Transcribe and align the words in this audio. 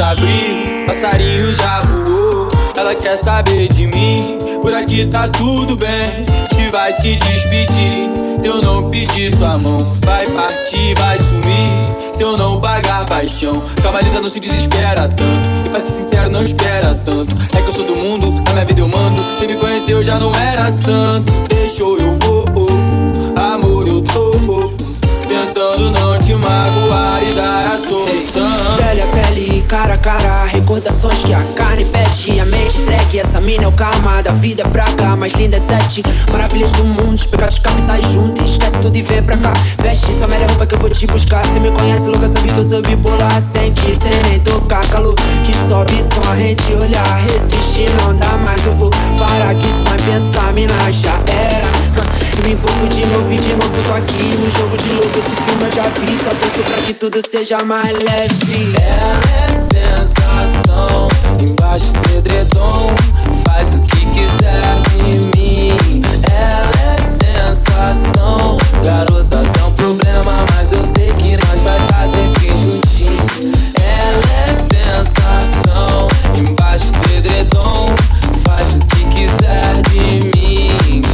Abrir, 0.00 0.84
passarinho 0.86 1.52
já 1.52 1.82
voou. 1.82 2.50
Ela 2.74 2.94
quer 2.94 3.16
saber 3.16 3.68
de 3.68 3.86
mim, 3.86 4.38
por 4.62 4.72
aqui 4.72 5.04
tá 5.06 5.28
tudo 5.28 5.76
bem. 5.76 6.26
Se 6.48 6.70
vai 6.70 6.92
se 6.92 7.16
despedir, 7.16 8.10
se 8.38 8.46
eu 8.46 8.62
não 8.62 8.90
pedir 8.90 9.30
sua 9.36 9.58
mão, 9.58 9.78
vai 10.04 10.26
partir, 10.26 10.94
vai 10.98 11.18
sumir. 11.18 12.14
Se 12.14 12.22
eu 12.22 12.36
não 12.36 12.60
pagar 12.60 13.06
paixão, 13.06 13.62
calma 13.82 14.00
linda, 14.00 14.20
não 14.20 14.30
se 14.30 14.40
desespera 14.40 15.08
tanto. 15.08 15.66
E 15.66 15.68
pra 15.68 15.80
ser 15.80 16.02
sincero, 16.02 16.30
não 16.30 16.42
espera 16.42 16.94
tanto. 16.94 17.34
É 17.56 17.62
que 17.62 17.68
eu 17.68 17.72
sou 17.72 17.86
do 17.86 17.96
mundo, 17.96 18.30
na 18.46 18.52
minha 18.52 18.64
vida 18.64 18.80
eu 18.80 18.88
mando. 18.88 19.22
Se 19.38 19.46
me 19.46 19.56
conheceu, 19.56 20.02
já 20.02 20.18
não 20.18 20.32
era 20.34 20.70
santo. 20.70 21.32
Deixou 21.48 21.98
eu 21.98 22.18
vou, 22.18 22.44
amor, 23.36 23.88
eu 23.88 24.02
tô 24.02 24.30
tentando 25.60 25.90
não 25.90 26.18
te 26.18 26.34
magoar 26.34 27.22
e 27.22 27.34
dar 27.34 27.74
a 27.74 27.76
solução. 27.76 28.76
Pele 28.78 29.02
a 29.02 29.06
pele, 29.06 29.62
cara 29.68 29.94
a 29.94 29.98
cara, 29.98 30.44
recordações 30.46 31.22
que 31.22 31.34
a 31.34 31.42
carne 31.54 31.84
pede, 31.84 32.40
a 32.40 32.46
mente 32.46 32.80
entregue. 32.80 33.18
Essa 33.18 33.40
mina 33.40 33.64
é 33.64 33.68
o 33.68 33.72
karma 33.72 34.22
da 34.22 34.32
vida 34.32 34.64
pra 34.68 34.84
cá, 34.84 35.14
mais 35.16 35.34
linda 35.34 35.56
é 35.56 35.60
sete 35.60 36.02
maravilhas 36.32 36.72
do 36.72 36.84
mundo, 36.84 37.14
os 37.14 37.26
pecados 37.26 37.58
capitais 37.58 38.06
juntos. 38.06 38.52
Esquece 38.52 38.80
tudo 38.80 38.96
e 38.96 39.02
vem 39.02 39.22
pra 39.22 39.36
cá, 39.36 39.52
veste 39.82 40.14
sua 40.14 40.28
melhor 40.28 40.48
roupa 40.48 40.66
que 40.66 40.74
eu 40.74 40.78
vou 40.78 40.88
te 40.88 41.06
buscar. 41.06 41.44
Cê 41.44 41.60
me 41.60 41.70
conhece, 41.70 42.08
louca, 42.08 42.26
sabe 42.26 42.52
que 42.52 42.58
eu 42.58 42.64
sou 42.64 42.80
bipolar. 42.80 43.40
Sente, 43.40 43.94
sem 43.94 44.12
nem 44.30 44.40
tocar, 44.40 44.86
calor 44.88 45.14
que 45.44 45.54
sobe 45.68 46.02
só 46.02 46.32
a 46.32 46.36
gente 46.36 46.72
olhar. 46.72 47.16
Resistir 47.32 47.90
não 48.00 48.16
dá 48.16 48.38
mais, 48.38 48.64
eu 48.64 48.72
vou 48.72 48.90
parar 49.18 49.50
aqui 49.50 49.68
só 49.70 49.94
em 49.94 50.10
pensar, 50.10 50.52
mina 50.54 50.90
já 50.90 51.20
era. 51.26 51.79
Me 52.44 52.52
envolvo 52.52 52.88
de 52.88 53.04
novo 53.06 53.32
e 53.32 53.36
de 53.36 53.54
novo 53.54 53.82
tô 53.82 53.92
aqui 53.92 54.36
no 54.38 54.50
jogo 54.50 54.76
de 54.76 54.88
louco. 54.90 55.18
Esse 55.18 55.36
filme 55.36 55.64
eu 55.64 55.72
já 55.72 55.82
vi, 55.82 56.16
só 56.16 56.30
torço 56.30 56.62
pra 56.62 56.76
que 56.82 56.94
tudo 56.94 57.20
seja 57.26 57.58
mais 57.64 57.88
leve. 57.88 58.72
Ela 58.80 59.20
é 59.46 59.52
sensação, 59.52 61.08
embaixo 61.40 61.92
do 61.92 62.16
edredom, 62.16 62.94
faz 63.46 63.74
o 63.74 63.80
que 63.82 64.06
quiser 64.06 64.80
de 64.96 65.18
mim. 65.36 66.02
Ela 66.30 66.96
é 66.96 67.00
sensação, 67.00 68.56
garota 68.82 69.42
dá 69.52 69.66
um 69.66 69.72
problema, 69.72 70.44
mas 70.54 70.72
eu 70.72 70.86
sei 70.86 71.12
que 71.14 71.36
nós 71.46 71.62
vai 71.62 71.80
estar 71.82 72.00
tá 72.00 72.06
sempre 72.06 72.48
juntinho. 72.56 73.52
Ela 73.76 74.22
é 74.46 74.54
sensação, 74.54 76.08
embaixo 76.38 76.92
do 76.92 77.16
edredom, 77.16 77.86
faz 78.44 78.76
o 78.76 78.78
que 78.86 79.04
quiser 79.08 79.82
de 79.90 80.24
mim. 80.38 81.09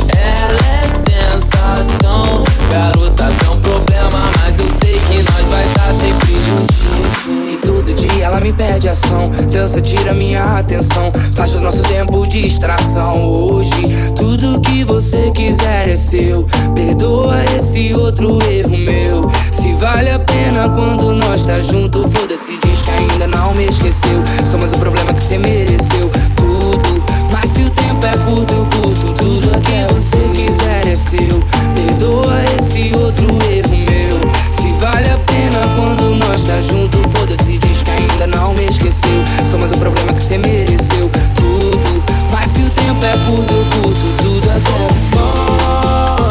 Sensação, 1.75 2.44
garota 2.71 3.28
um 3.53 3.60
problema, 3.60 4.21
mas 4.41 4.59
eu 4.59 4.71
sei 4.71 4.93
que 4.93 5.16
nós 5.16 5.49
vai 5.49 5.65
estar 5.66 5.87
tá 5.87 5.93
sempre 5.93 6.32
juntinhos. 6.47 7.53
E 7.53 7.56
todo 7.59 7.93
dia 7.93 8.25
ela 8.25 8.41
me 8.41 8.53
pede 8.53 8.88
ação, 8.88 9.31
dança 9.50 9.81
tira 9.81 10.15
minha 10.15 10.59
atenção, 10.59 11.12
faz 11.34 11.55
o 11.56 11.60
nosso 11.60 11.82
tempo 11.82 12.26
de 12.26 12.43
distração. 12.43 13.26
Hoje 13.26 14.12
tudo 14.15 14.60
que 14.60 14.84
você 14.84 15.31
quiser 15.32 15.88
é 15.88 15.97
seu, 15.97 16.47
perdoa 16.75 17.44
esse 17.56 17.93
outro 17.94 18.38
erro 18.49 18.76
meu. 18.76 19.28
Se 19.53 19.72
vale 19.75 20.10
a 20.10 20.19
pena 20.19 20.69
quando 20.69 21.12
nós 21.15 21.44
tá 21.44 21.60
junto, 21.60 22.09
foda-se 22.09 22.59
diz 22.59 22.81
que 22.82 22.91
ainda 22.93 23.26
não 23.26 23.55
me 23.55 23.66
esqueceu. 23.66 24.22
Somos 24.50 24.72
o 24.72 24.78
problema 24.78 25.12
que 25.12 25.21
você 25.21 25.37
mereceu, 25.37 26.10
tudo. 26.37 27.05
Mas 27.32 27.50
se 27.50 27.62
o 27.62 27.71
tempo 27.71 28.06
é 28.06 28.16
curto, 28.25 28.55
eu 28.55 28.66
curto 28.81 29.12
tudo 29.15 29.60
que 29.60 29.94
você 29.94 30.16
quiser 30.34 30.87
é 30.87 30.97
seu. 30.97 31.56
Perdoa 31.99 32.45
esse 32.59 32.93
outro 32.95 33.27
erro 33.51 33.75
meu. 33.75 34.21
Se 34.53 34.71
vale 34.73 35.09
a 35.09 35.17
pena 35.17 35.57
quando 35.75 36.15
nós 36.17 36.45
tá 36.45 36.61
junto, 36.61 36.99
foda-se, 37.09 37.57
diz 37.57 37.83
que 37.83 37.91
ainda 37.91 38.27
não 38.27 38.53
me 38.53 38.67
esqueceu. 38.67 39.25
Somos 39.51 39.71
o 39.71 39.79
problema 39.79 40.12
que 40.12 40.21
você 40.21 40.37
mereceu, 40.37 41.11
tudo. 41.35 42.05
Mas 42.31 42.51
se 42.51 42.61
o 42.61 42.71
tempo 42.71 43.03
é 43.03 43.17
curto, 43.25 43.55
eu 43.55 43.65
curto 43.81 44.12
tudo 44.23 44.51
até 44.51 44.77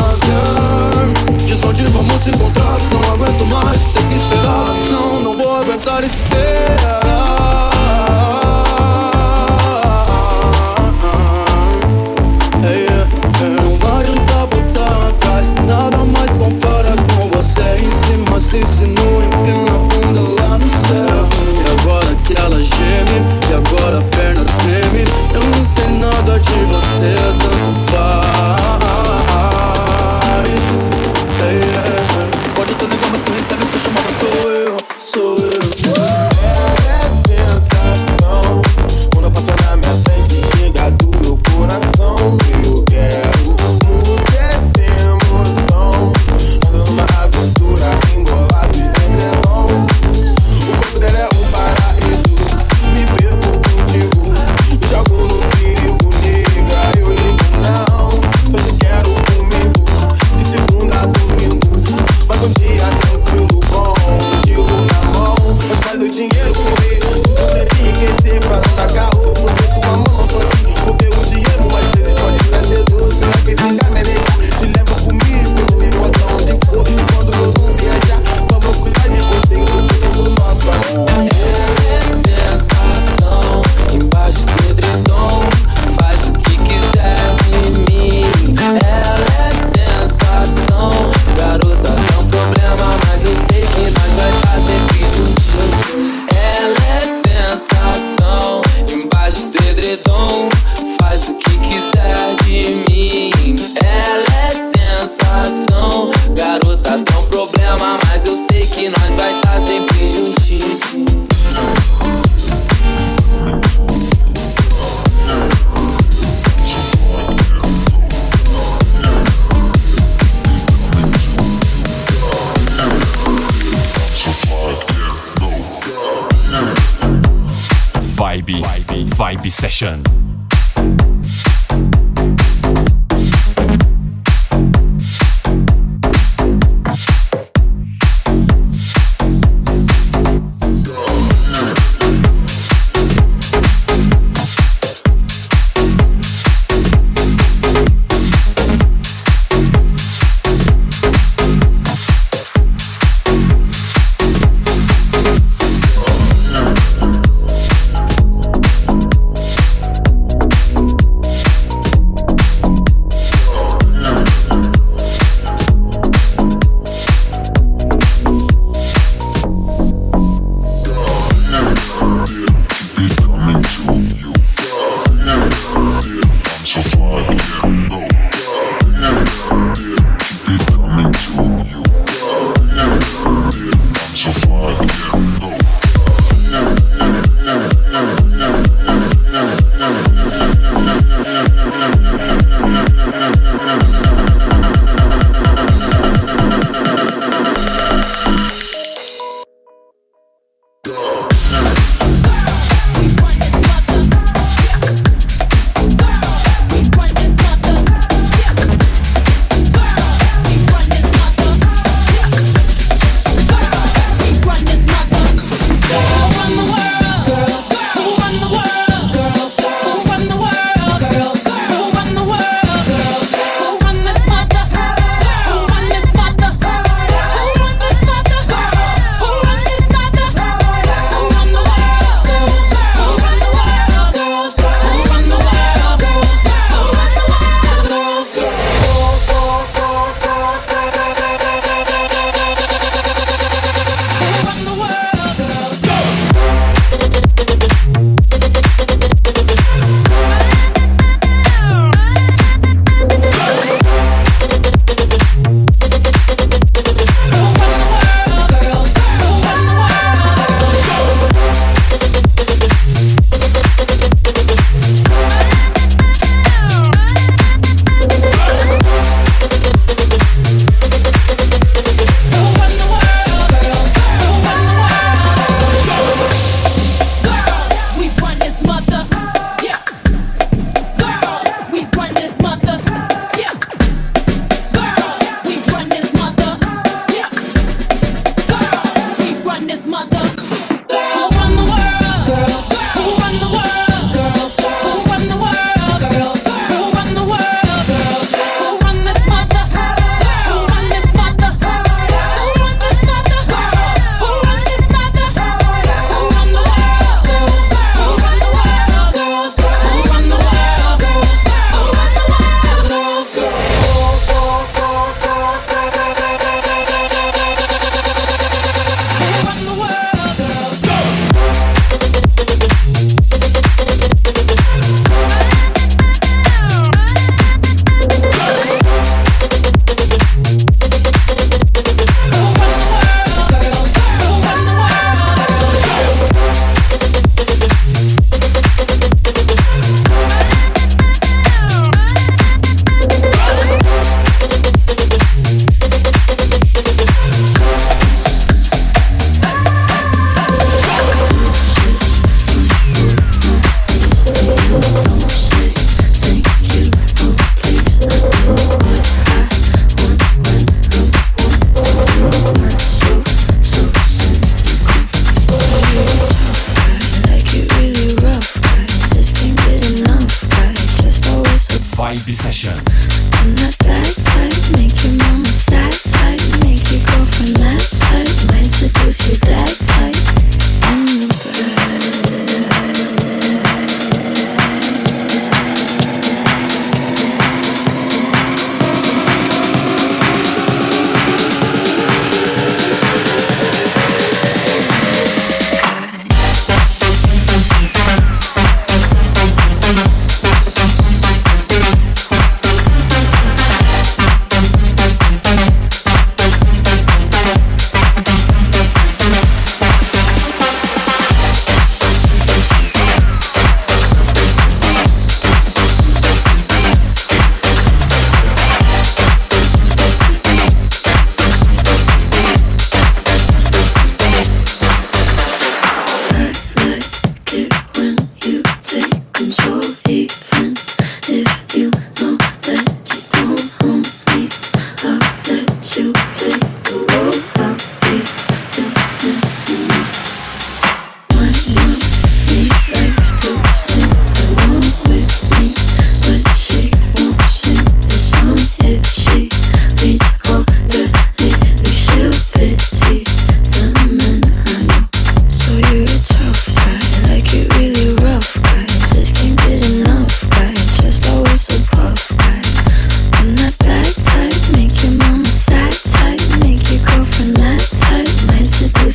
Fucker, 0.06 0.28
Diz 1.48 1.64
onde 1.64 1.84
vamos 1.86 2.22
se 2.22 2.30
encontrar, 2.30 2.78
não 2.92 3.14
aguento 3.14 3.46
mais 3.48 3.88
ter 3.88 4.04
que 4.08 4.16
esperar. 4.16 4.68
Não, 4.92 5.24
não 5.24 5.36
vou 5.36 5.62
aguentar 5.62 6.04
esperar. 6.04 7.55
de 26.56 26.66
você 26.66 27.55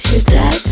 считать 0.01 0.70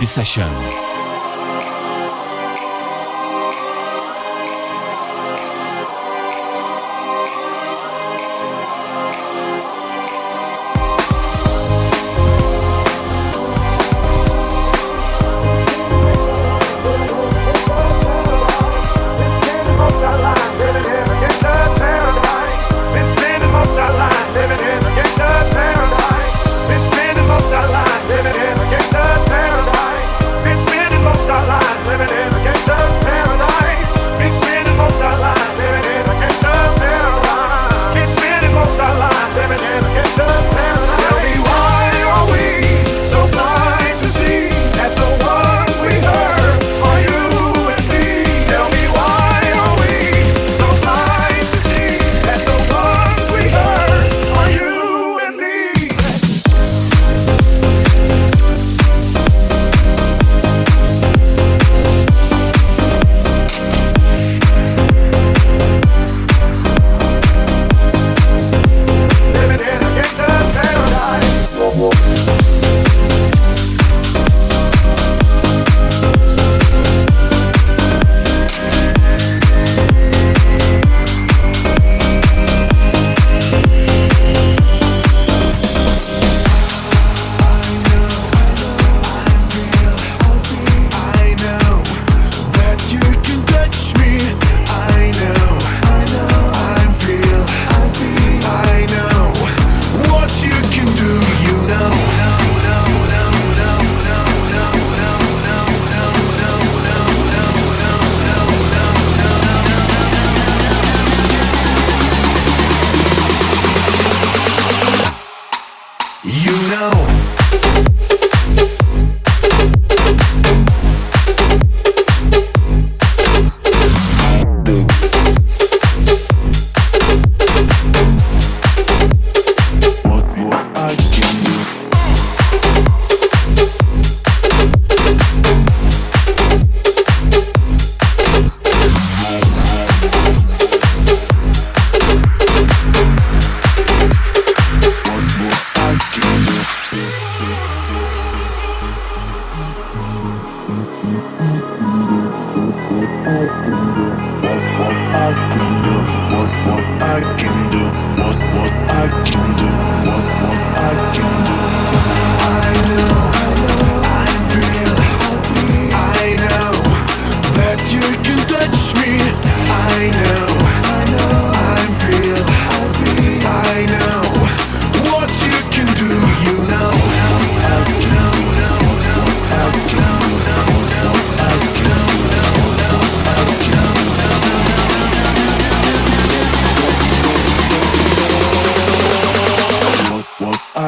Vibe 0.00 0.79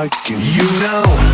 like. 0.02 0.30
You 0.30 0.64
know. 0.80 1.31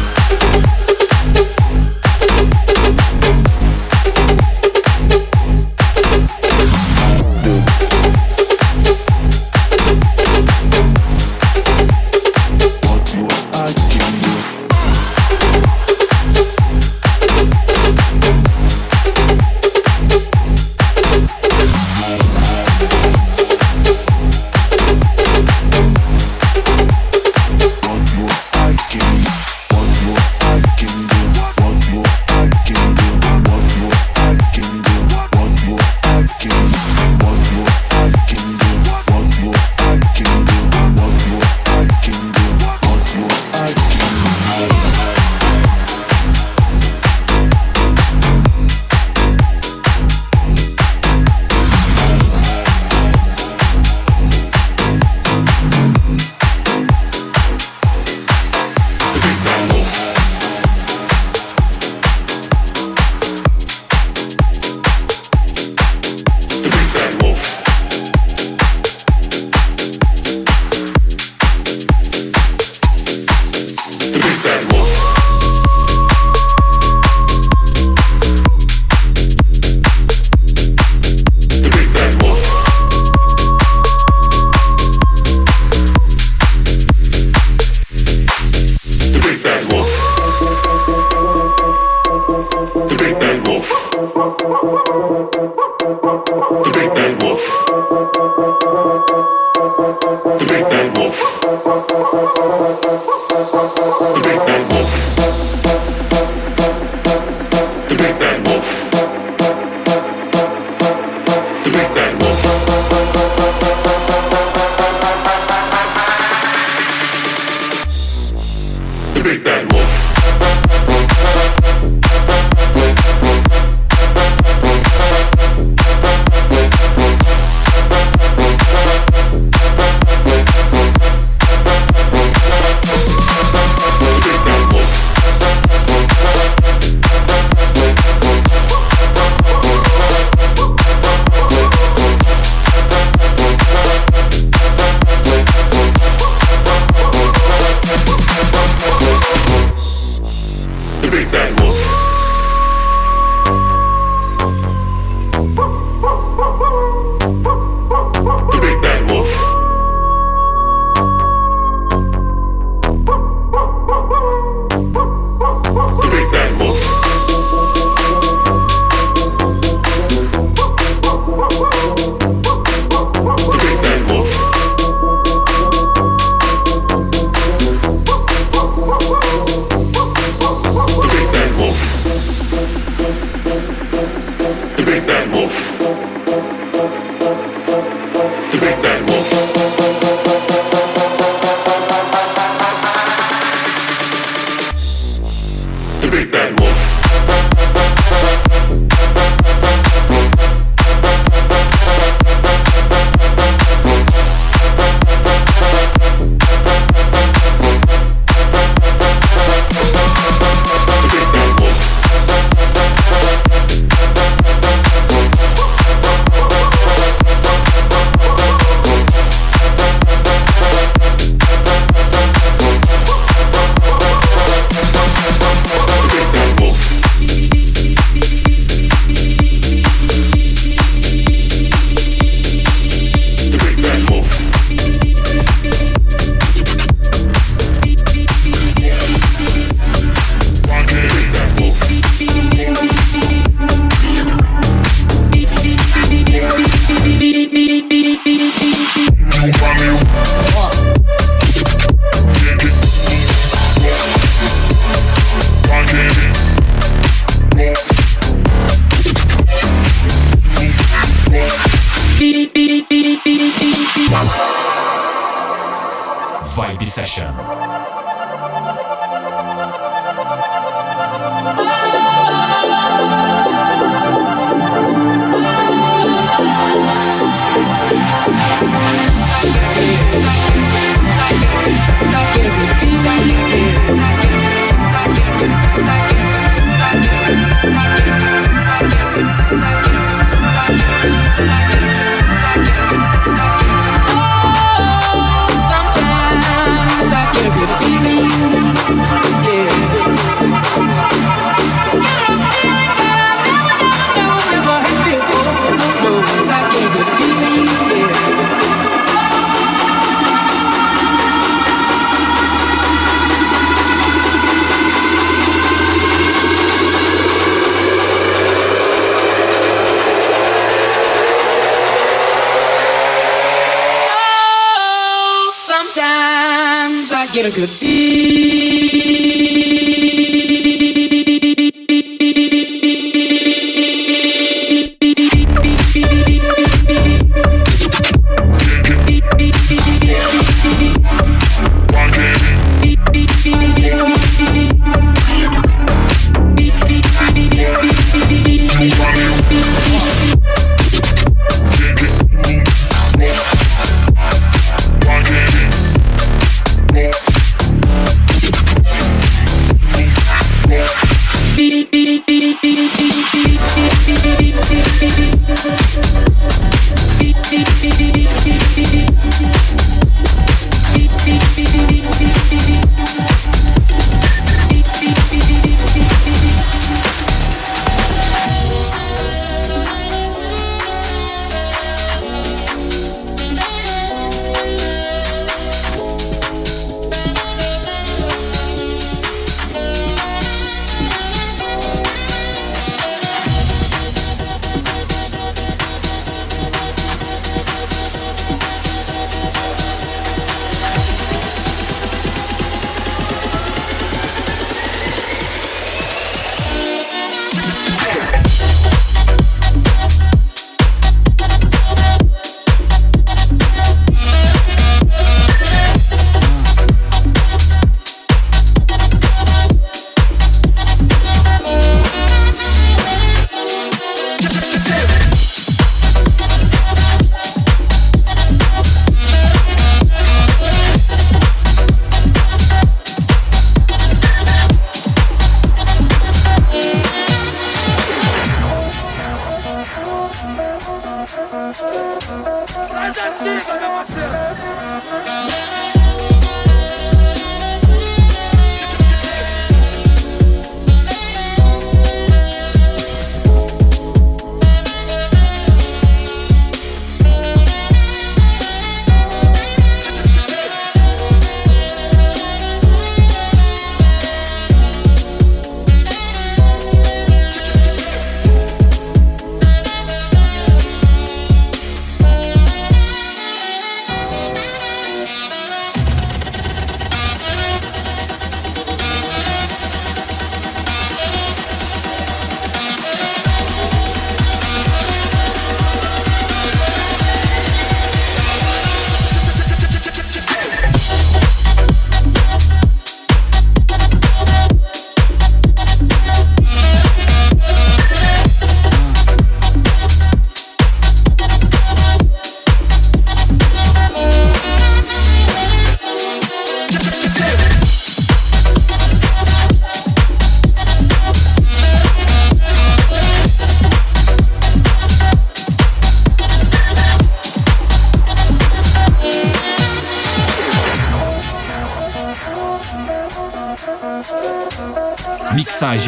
Get 327.42 327.53
a 327.53 327.61
good 327.61 328.67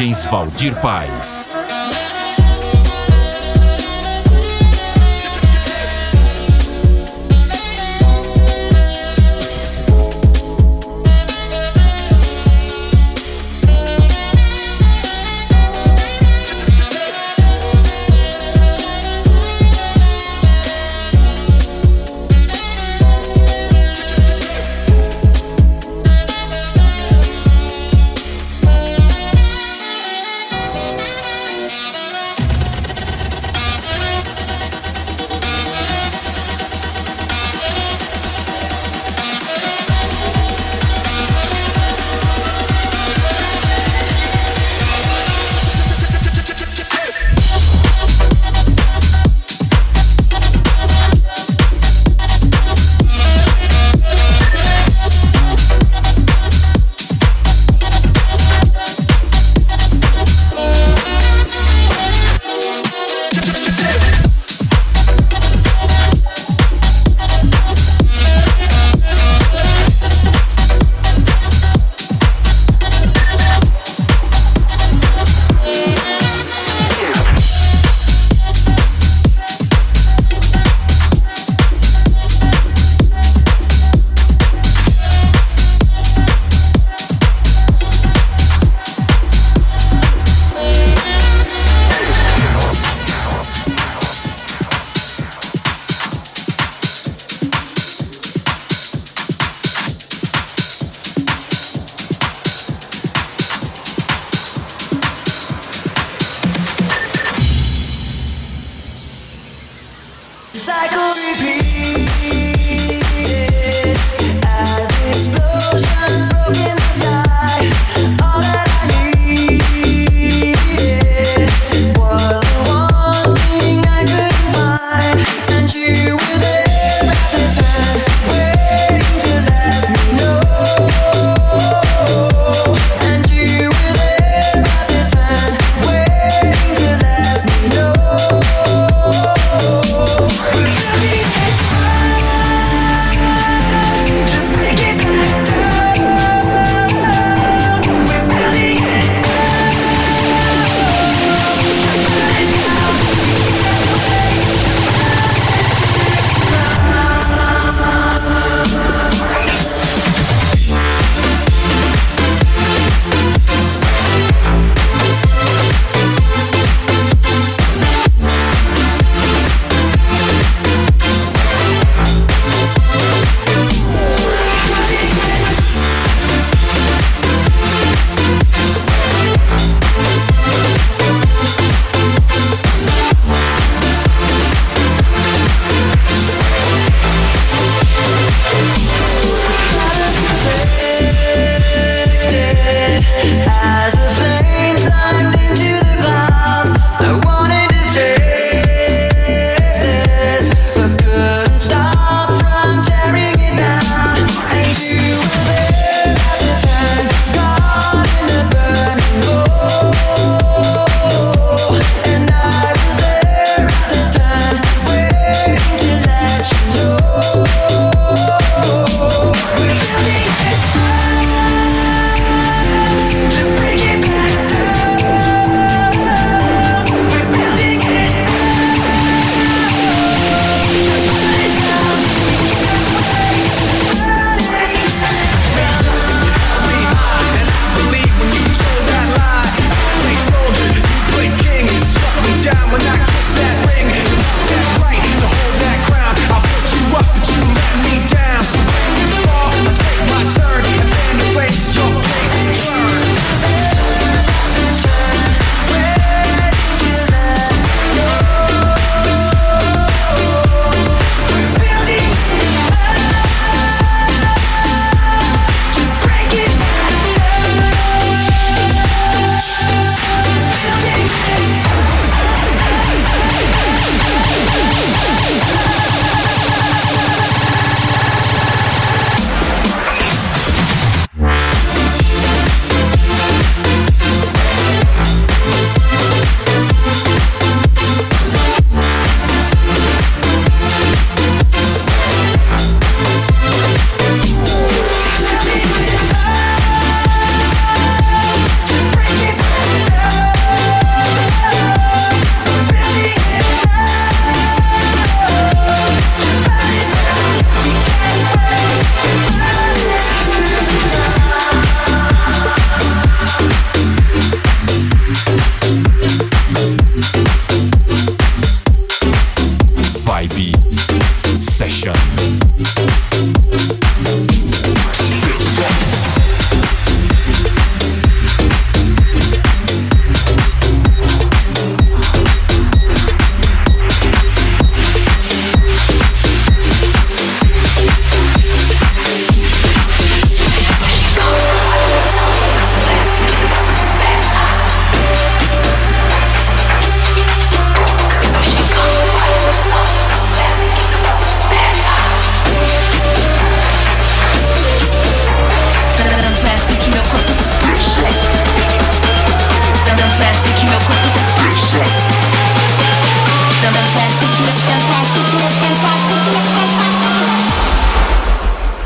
Mixagens 0.01 0.25
Valdir 0.31 0.73
Paz. 0.81 1.40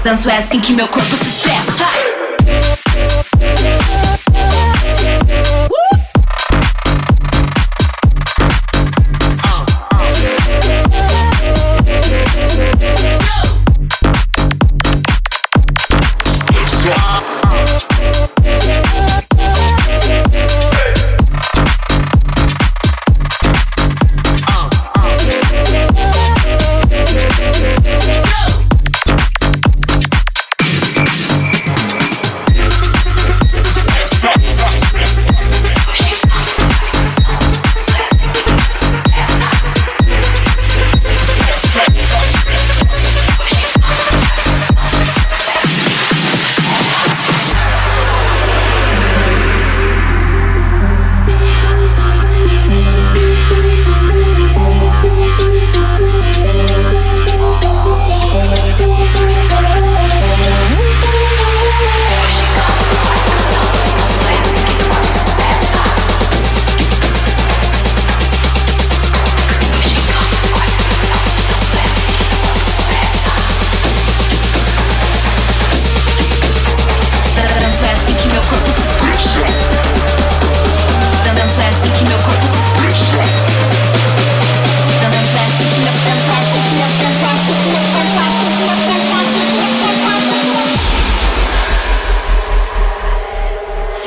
Danço 0.06 0.30
é 0.30 0.38
assim 0.38 0.62
que 0.62 0.72
meu 0.72 0.88
corpo 0.88 1.16
se 1.16 1.24
expressa. 1.24 1.75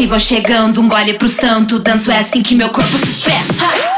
Vou 0.08 0.18
chegando, 0.18 0.80
um 0.80 0.88
gole 0.88 1.14
pro 1.14 1.28
santo. 1.28 1.78
Danço 1.78 2.10
é 2.10 2.18
assim 2.18 2.42
que 2.42 2.54
meu 2.54 2.70
corpo 2.70 2.96
se 2.96 3.10
expressa. 3.10 3.97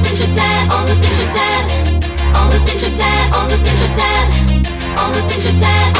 all 0.00 0.06
the 0.06 0.08
things 0.08 0.20
you 0.20 0.26
said, 0.26 0.70
all 0.70 0.86
the 0.86 0.94
things 0.96 1.18
you 1.18 1.26
said, 1.26 1.62
all 2.34 2.48
the 2.48 2.58
things 2.64 2.82
you 2.82 2.88
said, 2.88 3.32
all 3.32 3.48
the 3.48 3.56
things 3.58 3.80
you 3.80 3.86
said, 3.88 4.32
all 4.96 5.12
the 5.12 5.20
things 5.28 5.44
you 5.44 5.52
said, 5.52 5.92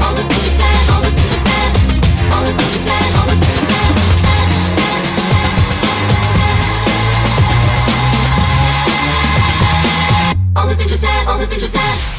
all 0.02 0.14
the 0.14 0.22
things 0.26 0.44
you 0.44 0.54
said, 0.58 0.90
all 0.90 1.02
the 1.02 1.10
things 1.10 1.30
you 1.30 1.40
said. 1.40 1.66
All 10.56 10.66
the 10.66 10.74
things 10.74 10.90
you 10.90 10.96
said, 10.96 11.26
all 11.28 11.38
the 11.38 11.46
things 11.46 11.62
you 11.62 11.68
said. 11.68 12.15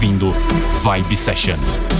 ouvindo 0.00 0.32
Vibe 0.82 1.14
Session. 1.14 1.99